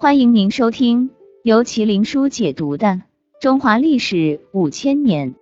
[0.00, 1.10] 欢迎您收听
[1.42, 2.86] 由麒麟书解读的
[3.40, 5.34] 《中华历史五千年》。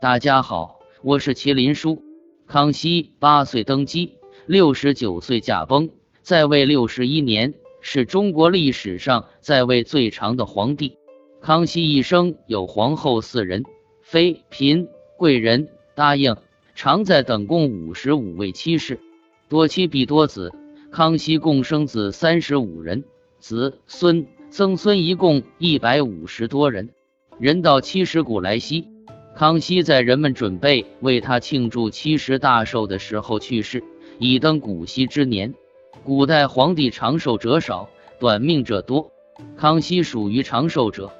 [0.00, 2.02] 大家好，我是麒麟书。
[2.46, 4.14] 康熙八岁登基，
[4.46, 5.90] 六十九岁驾崩，
[6.22, 10.96] 在位六十一年，是中国历史上在位最长的皇帝。
[11.42, 13.64] 康熙一生有皇后四人，
[14.00, 16.34] 妃、嫔、贵人、答应、
[16.74, 18.98] 常在等共五十五位妻室，
[19.50, 20.50] 多妻必多子。
[20.94, 23.02] 康熙共生子三十五人，
[23.40, 26.90] 子孙曾孙一共一百五十多人。
[27.36, 28.86] 人到七十古来稀，
[29.34, 33.82] 康熙在人们准备为他庆祝七十大寿的时候去世，
[34.20, 35.52] 已登古稀之年。
[36.04, 37.88] 古代皇帝长寿者少，
[38.20, 39.10] 短命者多，
[39.56, 41.10] 康熙属于长寿者。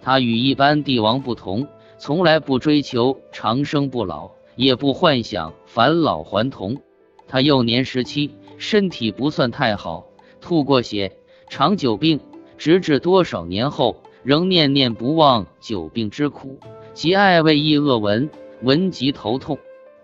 [0.00, 1.66] 他与一般帝王不同，
[1.98, 6.80] 从来不追求长生不老，也不幻想返老还童。
[7.26, 8.30] 他幼年时期。
[8.56, 10.06] 身体不算太好，
[10.40, 11.16] 吐过血，
[11.48, 12.20] 长久病，
[12.56, 16.58] 直至多少年后，仍念念不忘久病之苦，
[16.92, 18.30] 极爱为医恶闻，
[18.62, 19.58] 闻即头痛。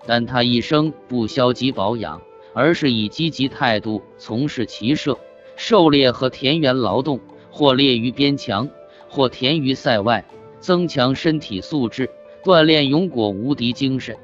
[0.07, 2.23] 但他一生不消极保养，
[2.55, 5.19] 而是以积极态度从事骑射、
[5.57, 7.20] 狩猎和田园劳动，
[7.51, 8.69] 或猎于边墙，
[9.09, 10.25] 或田于塞外，
[10.59, 12.09] 增强身体素质，
[12.42, 14.17] 锻炼勇果无敌精神。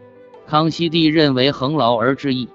[0.47, 2.49] 康熙帝认为恒劳而治易。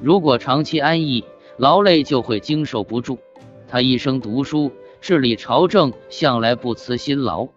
[0.00, 1.24] 如果长期安逸
[1.56, 3.18] 劳累，就会经受不住。
[3.66, 7.48] 他一生读书治理朝政，向来不辞辛劳，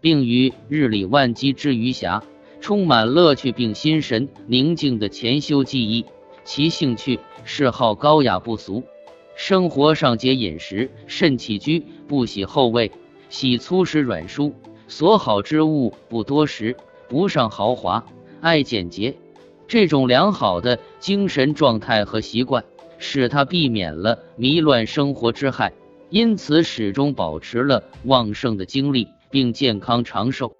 [0.00, 2.22] 并于日理万机之余暇，
[2.60, 6.04] 充满乐趣并心神宁静的潜修技艺。
[6.44, 8.82] 其兴趣嗜好高雅不俗，
[9.34, 12.90] 生活上节饮食，慎起居，不喜厚味，
[13.28, 14.52] 喜粗食软蔬，
[14.86, 16.76] 所好之物不多食，
[17.08, 18.06] 不上豪华，
[18.40, 19.14] 爱简洁。
[19.68, 22.64] 这种良好的精神状态和习惯，
[22.98, 25.74] 使他避免了迷乱生活之害，
[26.08, 30.56] 因此始终保持了旺盛的精力，并健康长寿。